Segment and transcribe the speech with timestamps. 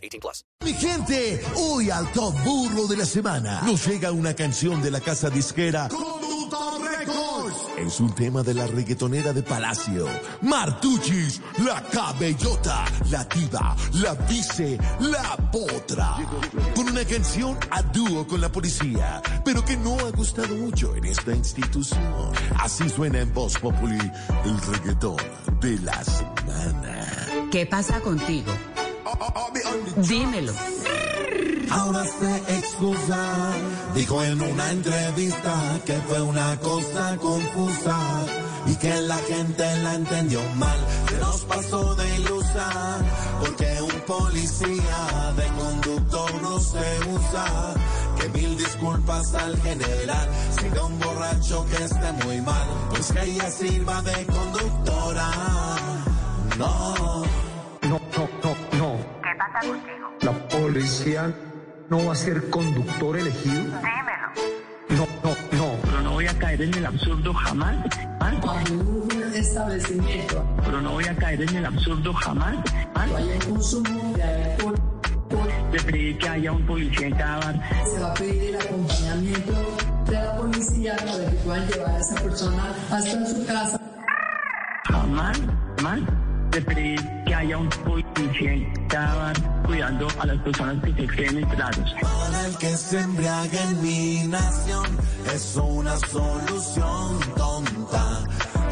[0.00, 0.44] 18 plus.
[0.64, 5.00] Mi gente, hoy al top burro de la semana nos llega una canción de la
[5.00, 7.56] casa disquera Conductor Records.
[7.78, 10.06] Es un tema de la reggaetonera de Palacio.
[10.42, 16.16] Martuchis, la cabellota, la diva, la vice, la potra.
[16.74, 21.06] Con una canción a dúo con la policía, pero que no ha gustado mucho en
[21.06, 22.32] esta institución.
[22.58, 23.98] Así suena en Voz Populi
[24.44, 25.16] el reggaetón
[25.60, 27.48] de la semana.
[27.50, 28.52] ¿Qué pasa contigo?
[29.96, 30.52] Dímelo.
[31.70, 33.52] Ahora se excusa,
[33.94, 37.96] dijo en una entrevista que fue una cosa confusa
[38.66, 40.78] y que la gente la entendió mal.
[41.08, 42.98] Se nos pasó de ilusa
[43.40, 47.74] porque un policía de conductor no se usa.
[48.18, 50.28] Que mil disculpas al general,
[50.60, 54.99] siga un borracho que esté muy mal, pues que ella sirva de conductora.
[61.88, 63.62] No va a ser conductor elegido.
[63.64, 64.28] Dímelo.
[64.90, 65.76] No, no, no.
[65.82, 67.76] Pero no voy a caer en el absurdo jamás.
[68.20, 68.32] ¿ah?
[68.68, 72.56] ningún establecimiento Pero no voy a caer en el absurdo jamás.
[72.94, 73.06] ¿ah?
[73.48, 74.74] consumo de alcohol,
[75.72, 77.60] De pedir que haya un policía en cada bar.
[77.86, 79.52] se va a pedir el acompañamiento
[80.06, 83.80] de la policía para que puedan llevar a esa persona hasta su casa.
[84.84, 85.40] Jamás,
[85.78, 86.00] jamás.
[86.50, 88.09] De pedir que haya un policía
[88.98, 89.34] bar
[89.66, 91.94] cuidando a las personas que se creen enterados.
[92.00, 94.86] Para el que se embriaga en mi nación
[95.34, 98.24] es una solución tonta.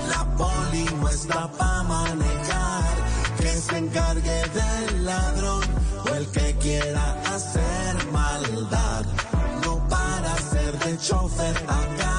[0.08, 2.84] La poli no está para manejar,
[3.38, 5.62] que se encargue del ladrón
[6.04, 9.04] o el que quiera hacer maldad.
[9.64, 12.19] No para ser de chofer acá.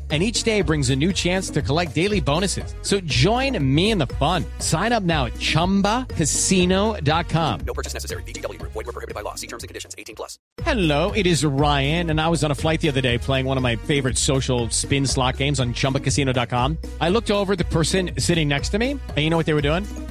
[0.11, 2.75] and each day brings a new chance to collect daily bonuses.
[2.81, 4.43] So join me in the fun.
[4.59, 7.59] Sign up now at ChumbaCasino.com.
[7.61, 8.23] No purchase necessary.
[8.23, 8.61] BGW.
[8.61, 9.35] Void were prohibited by law.
[9.35, 9.95] See terms and conditions.
[9.97, 10.37] 18 plus.
[10.63, 13.55] Hello, it is Ryan, and I was on a flight the other day playing one
[13.55, 16.77] of my favorite social spin slot games on ChumbaCasino.com.
[16.99, 19.53] I looked over at the person sitting next to me, and you know what they
[19.53, 19.85] were doing?